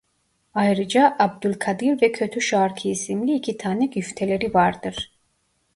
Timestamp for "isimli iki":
2.87-3.57